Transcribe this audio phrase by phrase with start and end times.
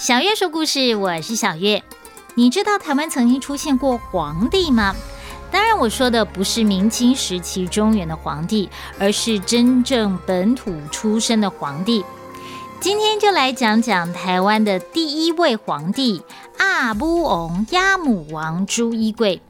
[0.00, 1.84] 小月说故事，我是小月。
[2.34, 4.96] 你知道台湾曾经出现过皇帝吗？
[5.50, 12.02] 当然，我说的不是明清时期中原的皇帝，而是真正本土出身的皇帝。
[12.80, 16.22] 今天就来讲讲台湾的第一位皇帝
[16.56, 19.42] 阿布翁亚姆王朱一贵。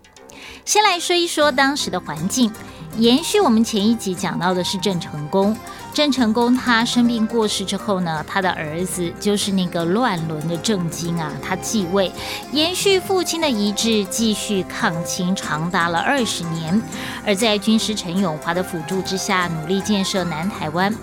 [0.64, 2.53] 先来说一说当时的环境，
[2.96, 5.57] 延续我们前一集讲到的是郑成功。
[5.93, 12.11] 郑成功他生病过世之后呢，他的儿子就是那个乱伦的郑经啊，他继位，
[12.53, 16.80] 延续父亲的遗志，继续抗清，长达了二十年。
[17.26, 20.94] 而在军师陈永华的辅助之下，努力建设南台湾。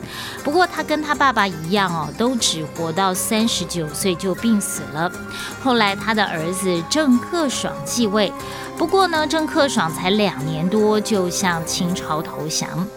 [0.43, 5.12] 不过他跟他爸爸一样哦，都只活到三十九岁就病死了。
[5.63, 8.31] 后来他的儿子郑克爽继位。
[8.77, 12.88] 不过呢，郑克爽才两年多就向清朝投降。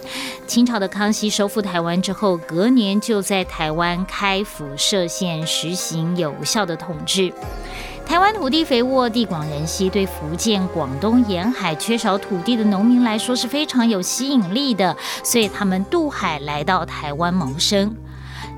[0.46, 7.32] 清朝的康熙收复台湾之后，隔年就在台湾开府设县，实行有效的统治。
[8.10, 17.94] 台湾土地肥沃，地广人稀，对福建、广东沿海缺少土地的农民来说是非常有吸引力的，所以他们渡海来到台湾谋生。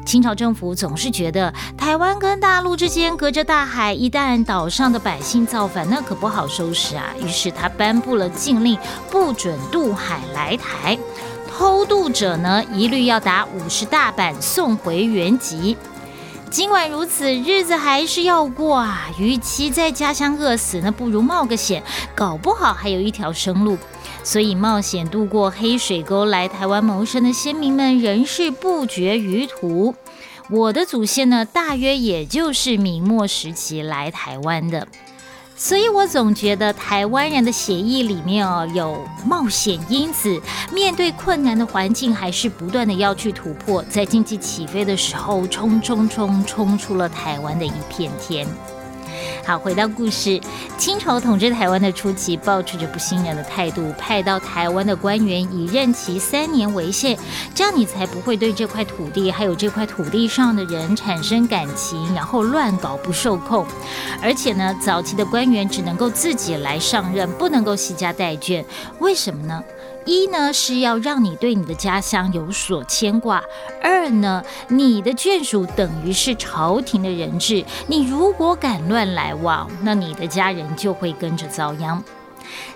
[0.06, 7.12] 清朝政府总是觉得台湾跟大陆之间隔着大海，一旦岛上的百姓造反，那可不好收拾啊。
[7.22, 8.78] 于是他颁布了禁令，
[9.10, 10.96] 不准渡海来台，
[11.46, 15.76] 偷渡者呢一律要打五十大板，送回原籍。
[16.52, 19.08] 尽管如此，日子还是要过啊。
[19.18, 21.82] 与其在家乡饿死，那不如冒个险，
[22.14, 23.78] 搞不好还有一条生路。
[24.22, 29.94] 所以，冒险渡过黑水沟来台湾谋生的先民们仍是不绝于途。
[30.50, 34.86] 我的祖先呢，大约也就是明末时期来台湾的。
[35.64, 43.80] 所以我总觉得台湾人的血液里面哦有冒险因子，面对困难的环境，还是不断的要去突破。
[43.84, 48.44] 在经济起飞的时候，冲冲冲冲出了台湾的一片天。
[49.44, 50.40] 好，回到故事，
[50.78, 57.18] 清朝统治台湾的初期，抱持着不信任的态度，派到台湾的官员以任期三年为限，
[57.52, 63.66] 这样你才不会对这块土地还有这块土地上的人产生感情，然后乱搞不受控。
[64.22, 68.64] 而且呢，早期的官员只能够自己来上任，不能够惜家带眷，
[69.00, 69.60] 为什么呢？
[70.04, 73.42] 一呢是要让你对你的家乡有所牵挂，
[73.82, 82.02] 二呢，你的眷属等于是朝廷的人质，你如果敢乱来往，那你的家人就会跟着遭殃。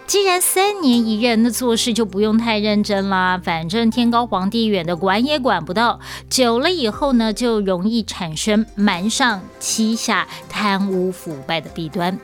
[0.07, 5.99] 既然三年一任，那做事就不用太认真啦，反正天高皇帝远的，管也管不到。
[6.31, 12.17] 久了以后呢，就容易产生瞒上欺下、贪污腐败的弊端。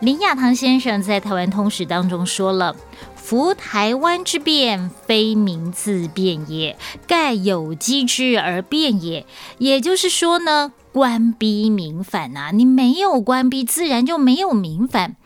[0.00, 2.76] 林雅堂先生在《台湾通史》当中说了。
[3.26, 6.78] 夫台湾之变，非民自变也，
[7.08, 9.26] 盖有机之而变也。
[9.58, 15.16] 也就是说呢，官逼民反呐，你没有官逼，自然就没有民反。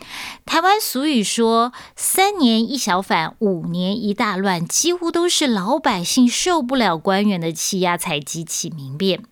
[0.46, 9.22] 台湾俗语说：“三年一小反，五年一大乱”，几乎都是老百姓受不了官员的欺压，才激起民变。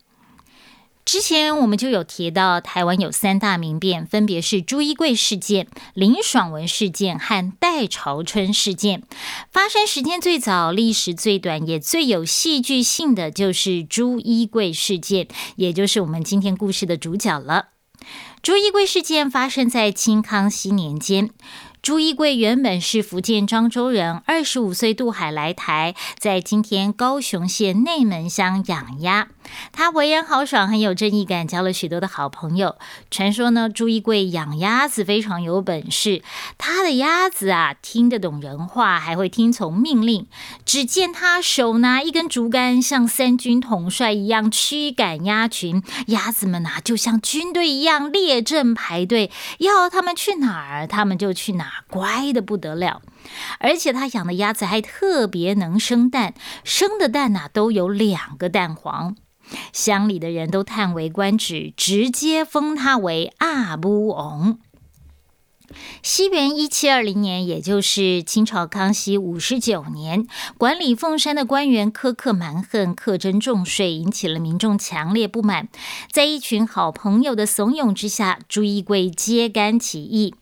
[1.09, 9.03] 之前我们就有提到，台湾有三大民变，分别是朱一贵事件、林爽文事件和戴朝春事件。
[9.51, 15.27] 发生时间最早、历史最短，也最有戏剧性的，就是朱一贵事件，
[15.57, 17.69] 也就是我们今天故事的主角了。
[18.43, 21.31] 朱一贵事件发生在清康熙年间。
[21.81, 29.29] 朱一贵原本是福建漳州人，二十五岁渡海来台，在今天高雄县内门乡养鸭。
[29.73, 32.77] 他为人豪爽，很有正义感，交了许多的好朋友。
[33.11, 36.23] 传说呢，朱一贵养鸭子非常有本事，
[36.57, 40.27] 他的鸭子啊听得懂人话，还会听从命令。
[40.65, 51.85] 只见他手拿一根竹竿，像三军统帅一样驱赶鸭群，鸭子们啊就像军队一样列阵排队，要他们去哪儿，他们就去哪儿。
[51.89, 53.01] 乖的不得了，
[53.59, 56.35] 而且他养的鸭子还特别能生蛋，
[56.65, 59.17] 生的蛋呐都有两个蛋黄。
[59.73, 64.59] 乡里的人都叹为观止，直接封他为阿布翁。
[66.03, 70.27] 西元一七二零年，也就是清朝康熙五十九年，
[70.57, 75.69] 管理凤山的官员苛刻蛮横，苛征重税，引起了民众强烈不满。
[76.11, 80.35] 在一群好朋友的怂恿之下，朱一贵揭竿起义。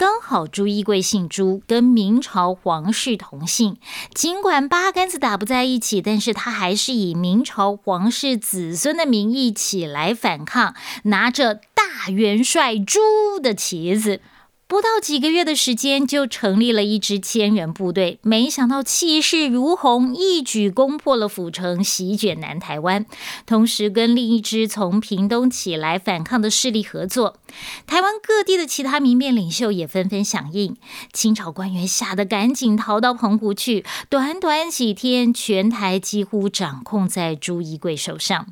[0.00, 3.76] 刚好朱一贵姓朱，跟明朝皇室同姓。
[4.14, 12.98] 尽管八竿子打不在一起，但是他还是以明朝皇室子孙的名义起来反抗，拿着大元帅朱
[13.42, 14.22] 的旗子。
[14.70, 18.20] 不到几个月的时间，就成立了一支千人部队。
[18.22, 23.04] 没想到气势如虹，一举攻破了府城，席卷南台湾。
[23.44, 27.40] 同时，跟另一支从屏东起来反抗的势力合作。
[27.84, 30.76] 台湾各地的其他民变领袖也纷纷响应。
[31.12, 33.84] 清朝官员吓得赶紧逃到澎湖去。
[34.08, 38.46] 短短几天，全台几乎掌控在朱一贵手上。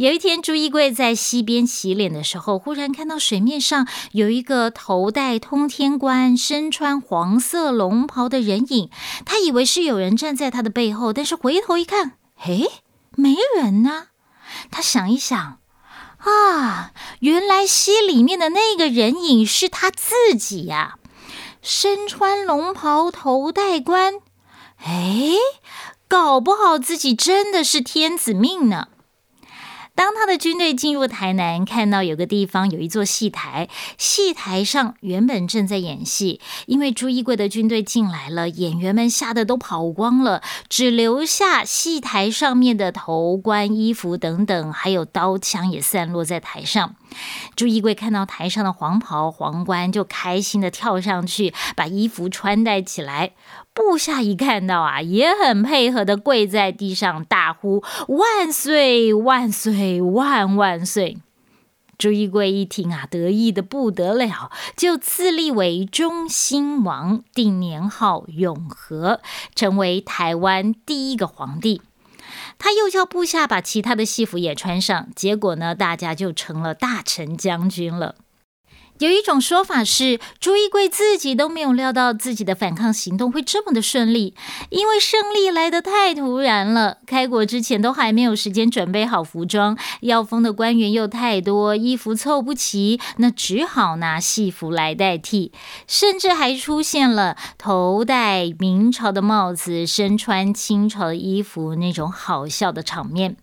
[0.00, 8.88] 有一天，朱一贵在溪边洗脸的时候，忽然看到水面上有一个头戴通天冠、身穿黄色龙袍的人影。
[9.26, 12.62] 他以为是有人站在他的背后，但是回头一看，哎，
[13.14, 14.06] 没人呢。
[14.70, 15.58] 他想一想，
[16.16, 20.94] 啊，原来溪里面的那个人影是他自己呀！
[21.60, 24.14] 身穿龙袍，头戴冠，
[24.82, 25.34] 哎，
[26.08, 28.88] 搞不好自己真的是天子命呢。
[30.00, 33.68] 当他的军队进入台南，看到有个地方有一座戏台，
[33.98, 46.94] 戏台上原本正在演戏，因为朱一贵的军队进来了，演员们吓得都跑光了，只留下戏台上面的头冠、衣服等等，还有刀枪也散落在台上。
[47.56, 53.32] 朱一贵看到台上的黄袍、皇冠，就开心的跳上去，把衣服穿戴起来。
[53.72, 61.18] 部下一看到啊，也很配合的跪在地上大呼万岁万岁万万岁！
[61.96, 69.20] 朱一贵一听啊，得意的不得了，就自立为中兴王，定年号永和，
[69.54, 71.82] 成为台湾第一个皇帝。
[72.58, 78.16] 他又叫部下把其他的戏服也穿上，结果呢，大家就成了大臣将军了。
[79.00, 84.34] 有一种说法是，朱一贵自己都没有料到自己的反抗行动会这么的顺利，
[84.68, 86.98] 因为胜利来得太突然了。
[87.06, 95.50] 开国之前都还没有时间准备好服装，要封的官员又太多，衣服凑不齐，那只好拿戏服来代替，
[95.86, 103.36] 甚至还出现了头戴明朝的帽子，身穿清朝的衣服那种好笑的场面。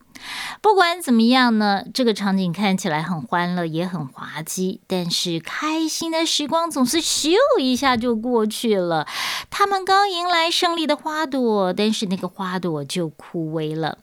[0.61, 4.81] 不管怎么样呢，这个场景看起来很欢乐，也很滑稽。
[4.87, 9.07] 但是开心的时光总是咻一下就过去了。
[9.49, 13.99] 他们刚迎来胜利的花朵，但是那个花朵就枯萎了。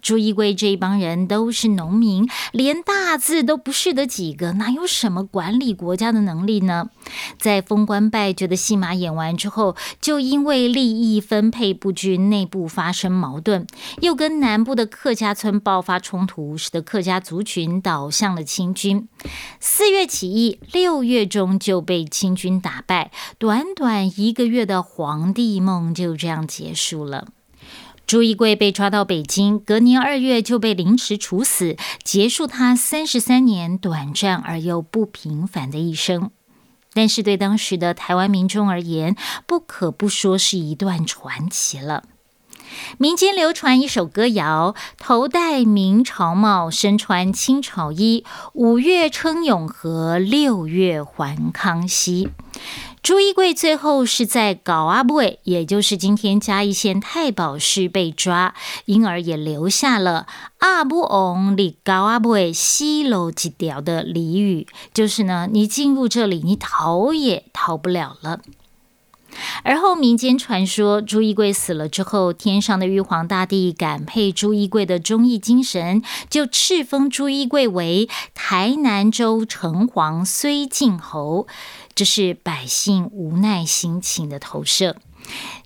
[0.00, 6.90] 朱一贵这一帮人都是农民，连大字都不识得几个，哪有什么管理国家的能力呢？
[7.38, 13.66] 在封官败爵的戏码演完之后，就因为利益分配不均，内部发生矛盾，
[14.00, 19.08] 又跟南部的客家村爆发冲突，使得客家族群倒向了清军。
[19.60, 27.28] 四月起义，六月中就被清军打败，短短一个月的皇帝梦就这样结束了。
[28.08, 36.30] 朱一贵被抓到北京，隔年二月就被凌迟处死，结束他三十三年短暂而又不平凡的一生。
[36.94, 39.14] 但是对当时的台湾民众而言，
[39.46, 42.04] 不可不说是一段传奇了。
[42.96, 48.24] 民间流传一首歌谣：头戴明朝帽，身穿清朝衣，
[48.54, 52.30] 五月称永和，六月还康熙。
[53.08, 60.26] 朱一贵最后是在搞阿布也就是今天嘉义县太保市被抓，因而也留下了
[60.60, 68.40] “阿布翁里搞阿布西楼几条”的俚语，就是呢，你进入这里，你逃也逃不了了。
[69.62, 81.46] 而后民间传说，朱一贵死了之后，天上的玉皇大帝感佩朱一贵的忠义精神，就敕封朱一贵为台南州城隍绥靖侯。
[81.98, 84.94] 这是百姓无奈心情的投射。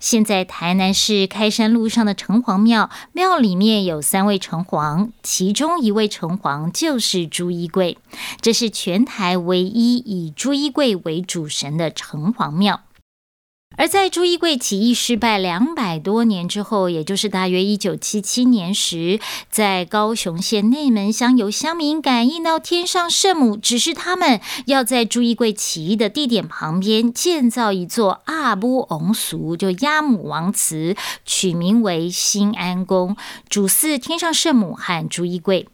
[0.01, 7.99] 现在台南市开山路上的城隍庙，庙里面有三位城隍，其中一位城隍就是朱一贵，
[8.41, 12.81] 这是全台唯一以朱一贵为主神的城隍庙。
[13.83, 19.19] 而在朱一贵起义失败两百多年之后，也就是大约一九七七年时，
[19.51, 33.17] 在高雄县内门乡有乡民感应到天上圣母指示他们要在朱一贵起义的地点旁边建造一座阿波翁俗，就鸭母王祠，取名为新安宫，
[33.49, 35.67] 主祀天上圣母和朱一贵。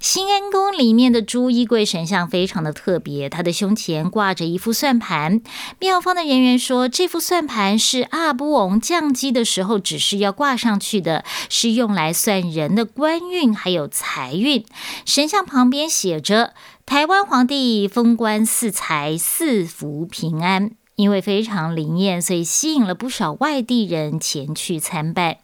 [0.00, 5.40] 新安宫里面的朱衣柜神像非常的特别，他的胸前挂着一副算盘。
[5.78, 14.64] 庙方的人员说，这副算盘是阿波翁降基的时候只是要挂上去的，是用来算人的官运还有财运。
[15.04, 25.40] 神像旁边写着“台湾皇帝封官四财四福平安”，因为非常灵验，所以吸引了不少外地人前去参拜。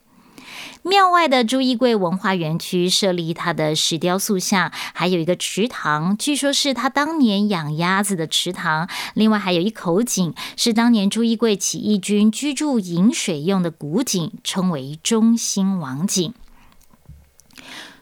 [0.83, 8.89] 庙外的朱义贵文化园区设立他的石雕塑像，还有一个池塘，据说是他当年养鸭子的池塘。
[9.15, 16.33] 另外还有一口井，是当年朱义贵起义军居住饮水用的古井，称为中兴王井。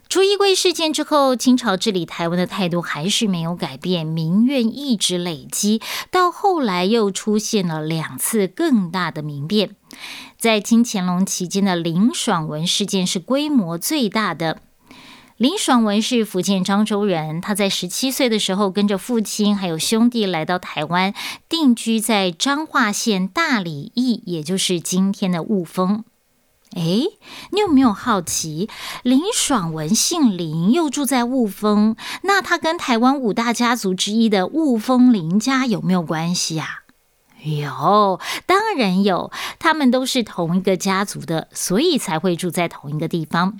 [0.08, 5.82] 朱一贵事件之后，清朝治理台湾的态度还是没有改变，民怨一直累积，
[6.12, 9.74] 到后来又出现了两次更大的民变。
[10.38, 14.60] 在清乾隆期间的林爽文事件是规模最大的。
[15.36, 21.12] 林爽文是福建漳州人，他在十七岁的时候跟着父亲还有兄弟来到台湾，
[21.48, 26.04] 定居在彰化县大里驿，也就是今天的雾峰。
[26.74, 26.82] 哎，
[27.52, 28.68] 你有没有好奇，
[29.02, 36.84] 林爽文姓林，又住在雾峰，那他跟台湾五大家族之一的雾峰林家有没有关系啊？
[37.46, 43.58] 有，当然有，他们都是同一个家族的，所以才会住在同一个地方。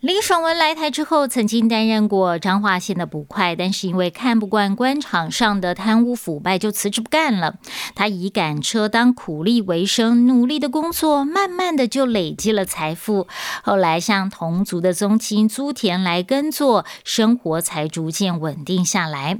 [0.00, 7.54] 林爽文来台之后，曾经担任过彰化县的捕快，但是因为看不惯官场上的贪污腐败，就辞职不干了。
[7.94, 13.28] 他以赶车当苦力为生，努力的工作，慢慢的就累积了财富。
[13.62, 19.38] 后来向同族的宗亲租田来耕作，生活才逐渐稳定下来。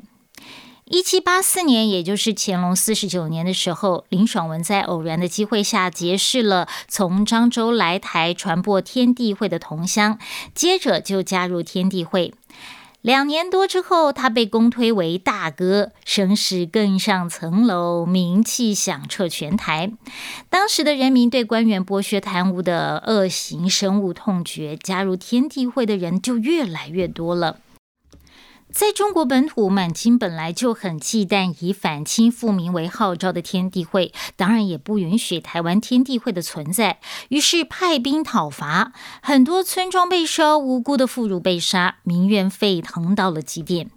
[0.94, 10.18] 一七八四年，也就是乾隆四十九年的时候，林爽文在偶然的机会下结识了从漳州来台传播天地会的同乡，
[10.54, 12.34] 接着就加入天地会。
[13.00, 19.90] 两年多之后，他被公推为大哥，声势更上层楼，名气响彻全台。
[20.50, 27.56] 当时的人民对官员剥削贪污的恶行深恶痛绝，加入天地会的人就越来越多了。
[28.72, 36.98] 在中国本土，满清本来就很忌惮以反清复明为号召的天地会，当然也不允许台湾天地会的存在。
[37.28, 43.90] 于是派兵讨伐，很多村庄被烧，无辜的妇孺被杀，民怨沸腾到了极点。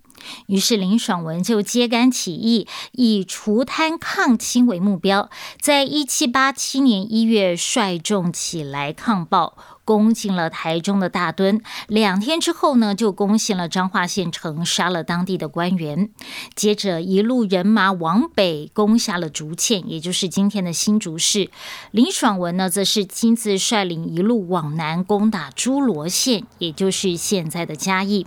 [0.47, 5.29] 于是林爽文就揭竿起义，以除贪抗清为目标，
[5.61, 9.55] 在一七八七年一月率众起来抗暴。
[9.85, 16.09] 攻进了台中的大墩，两天之后呢，就攻陷了彰化县城，杀了当地的官员。
[16.55, 21.51] 接着一路人马往北攻下了竹堑，也就是今天的新竹市。
[21.91, 28.25] 林爽文呢，则是亲自率领一路往南攻打诸罗县，也就是现在的嘉义。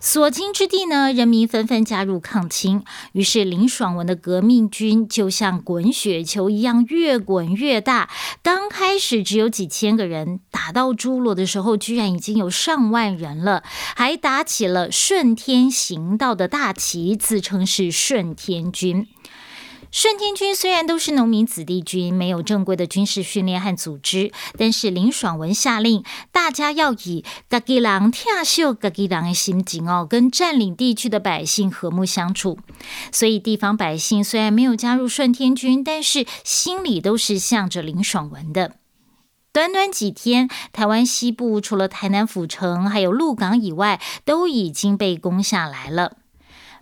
[0.00, 8.08] 所经之地呢，人民纷纷加入抗清，于是林爽文的革命军就像滚雪球一样越滚越大。
[8.42, 13.62] 刚开始只有几千个人，打到朱罗的时候，居然已经有上万人了，
[13.96, 19.06] 还打起了顺天行道的大旗，自称是顺天军。
[19.90, 32.58] 顺天军虽然都是农民子弟军，没有正规的军事训练和组织，但是林爽文下令，大家要以“嘎吉郎跳秀，嘎吉郎”的心情哦，跟占领地区的百姓和睦相处。
[33.10, 38.72] 所以地方百姓虽然没有加入顺天军，但是心里都是向着林爽文的。
[39.58, 46.18] 短短几天，台湾西部除了台南府城还有鹿港以外，都已经被攻下来了。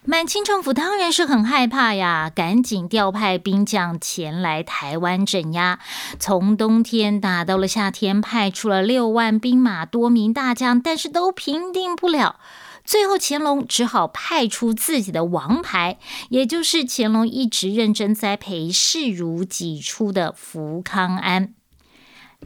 [0.04, 5.78] 满清政府当然是很害怕呀，赶紧调派兵将前来台湾镇压。
[6.18, 12.36] 从冬天打到了夏天，派出了六万兵马、多名大将，但是都平定不了。
[12.84, 21.54] 最后，乾隆只好派出自己的王牌，也就是乾隆一直认真栽培、视如己出的福康安。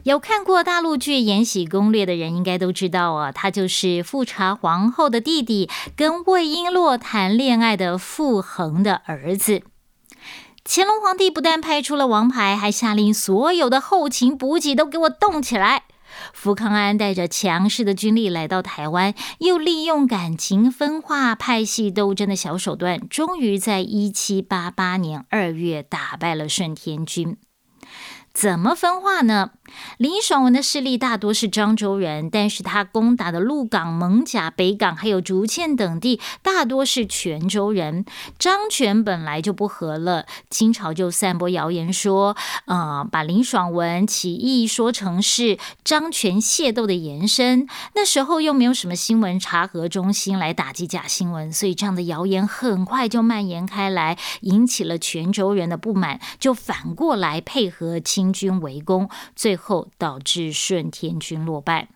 [0.03, 9.61] 有看过大陆剧《延禧攻略》的人，应该都知道啊，他就是富察皇后的弟弟，跟魏璎珞谈恋爱的傅恒的儿子。
[10.63, 15.83] 乾隆皇帝不但派出了王牌，还下令所有的后勤补给都给我动起来。
[16.33, 27.37] 福康安带着强势的军力来到台湾，又利用感情分化、派系斗争的小手段，终于在一七八八年二月打败了顺天军。
[28.33, 29.51] 怎么分化呢？
[29.97, 38.05] 林爽文的势力大多是漳州人，但是他攻打的鹿港、蒙甲、北港还有竹堑等地，大多是泉州人。
[38.39, 42.35] 漳泉本来就不和了，清朝就散播谣言说，
[42.65, 47.67] 啊，把林爽文起义说成是漳泉械斗的延伸。
[47.95, 57.99] 那时候又没有什么新闻查核中心来打击假新闻，所以这样的谣言很快就蔓延开来，引起了泉州人的不满，就反过来配合。
[58.01, 61.89] 清军围攻，最后导致顺天军落败。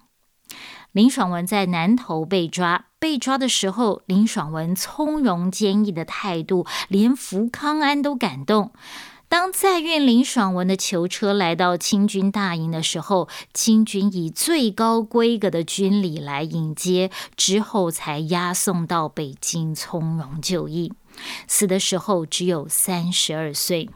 [0.91, 8.71] 林爽文在南投被抓，被抓的时候，林爽文从容坚毅的态度，连福康安都感动。
[9.27, 20.93] 当载运林爽文的囚车来到清军大营的时候，清军以最高规格的军礼来迎接，之后才押送到北京从容就义。
[21.47, 23.89] 死的时候只有三十二岁。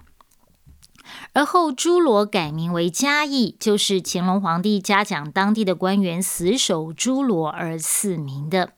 [1.33, 8.73] 而后朱罗改名为嘉义，就是乾隆皇帝嘉奖当地的官员死守朱罗而赐名的。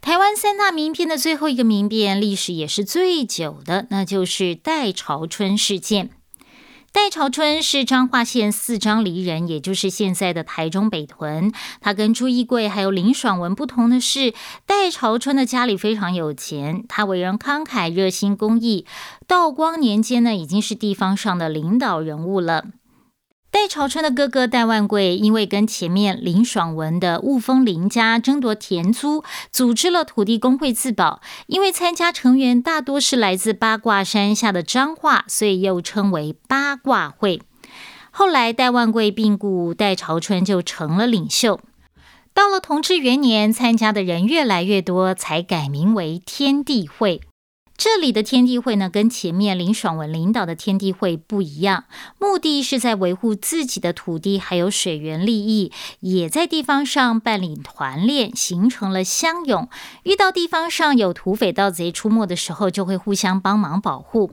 [0.00, 6.10] 台湾三大名片的最后一个名片，历史也是最久的，那就是代朝春事件。
[6.94, 11.52] 戴朝春是彰化县四张犁人，也就是现在的台中北屯。
[11.80, 14.32] 他跟朱一贵还有林爽文不同的是，
[14.64, 18.86] 戴朝春的家里非常有钱，他为人慷慨、热心公益。
[19.26, 22.66] 道光年间呢，已经是地方上的领导人物了。
[23.54, 31.20] 戴朝春的哥哥戴万贵，因为跟前面林爽文的雾峰林家争夺田租，组织了土地公会自保。
[31.46, 37.42] 因为参加成员大多是来自八卦山下的彰化，所以又称为八卦会。
[38.10, 41.60] 后来戴万贵病故，戴朝春就成了领袖。
[42.34, 47.20] 到了同治元年，参加的人越来越多，才改名为天地会。
[47.76, 51.84] 这里的天地会呢，跟前面林爽文领导的天地会不一样，
[52.18, 59.68] 目的是在维护自己的土地还有水源利益，也在地方上办理团练，形成了乡勇。
[60.04, 64.30] 遇到地方上有土匪盗贼出没的时候，就会互相帮忙保护。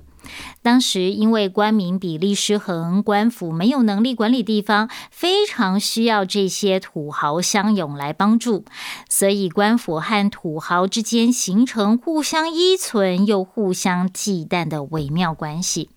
[0.62, 8.64] 当时因为官民比例失衡，官府没有能力管理地方，非常需要这些土豪乡勇来帮助，
[9.10, 15.90] 所以官府和土豪之间形成互相依存又互相忌惮的微妙关系。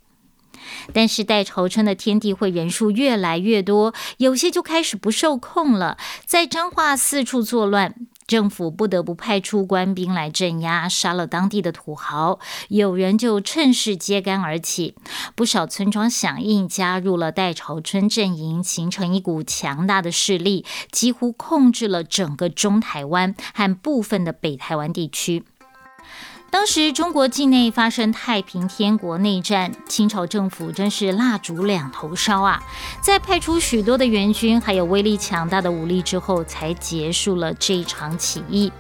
[0.95, 7.95] 但是代朝春的天地会人数越来越多，有些就开始不受控了，在彰化四处作乱。
[8.27, 12.39] 政府不得不派出官兵来镇压，杀了当地的土豪。
[12.69, 14.95] 有人就趁势揭竿而起，
[15.35, 25.45] 不少村庄响应，加入了代朝春阵营，形成一股强大的势力，几乎控制了整个中台湾和部分的北台湾地区。
[26.55, 32.63] 当时中国境内发生太平天国内战，清朝政府真是蜡烛两头烧啊！
[33.03, 38.71] 在派出许多的援军，还有威力强大的武力之后，才结束了这场起义。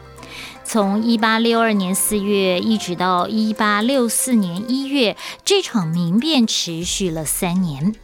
[0.62, 7.96] 从一八六二年四月一直到一八六四年一月，这场民变持续了三年。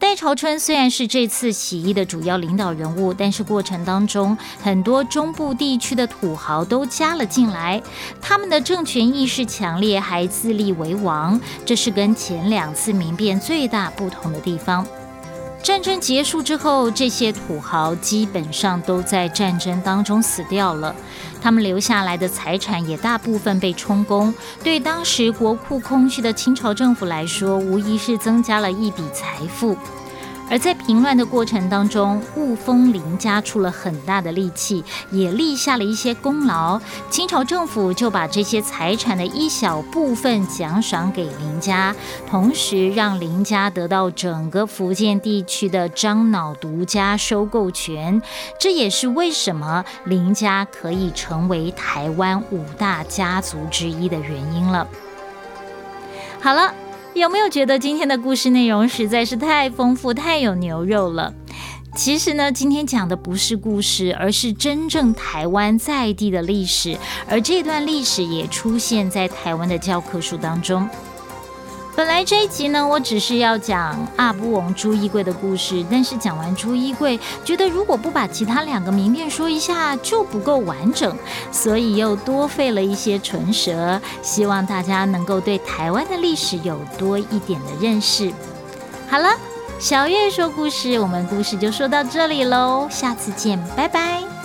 [0.00, 7.82] 戴朝春虽然是这次起义的主要领导人物，但是过程当中，很多中部地区的土豪都加了进来，
[8.20, 14.86] 他们的政权意识强烈，还自立为王，这是跟前两次民变最大不同的地方。
[15.62, 20.94] 战争结束之后，这些土豪基本上都在战争当中死掉了，
[21.42, 24.32] 他们留下来的财产也大部分被充公。
[24.62, 29.76] 对当时国库空虚的清朝政府来说，无疑是增加了一笔财富。
[30.50, 36.80] 而在平乱的过程当中，雾峰林家出了很大的力气，也立下了一些功劳。
[37.10, 41.94] 清朝政府就把这些财产的一小部分奖赏给林家，
[42.26, 48.22] 同时让林家得到整个福建地区的樟脑独家收购权。
[48.58, 54.88] 这也是为什么林家可以成为台湾五大家族之一的原因了。
[56.40, 56.72] 好了。
[57.14, 61.34] 有没有觉得今天的故事内容实在是太丰富、太有牛肉了？
[61.96, 66.96] 其实呢，今天讲的不是故事，而是真正台湾在地的历史，
[67.28, 70.88] 而这段历史也出现在台湾的教科书当中。
[71.98, 81.12] 本来这一集呢，我只是要讲阿布翁朱衣柜的故事，但是讲完朱衣柜，觉得如果不把其他两个名片说一下就不够完整，
[81.50, 84.00] 所以又多费了一些唇舌。
[84.22, 88.32] 希望大家能够对台湾的历史有多一点的认识。
[89.10, 89.30] 好了，
[89.80, 94.37] 小月说故事，我们故事就说到这里喽，下次见，拜拜。